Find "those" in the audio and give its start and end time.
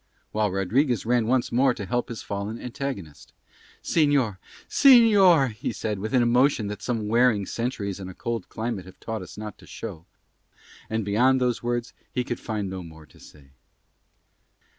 11.39-11.61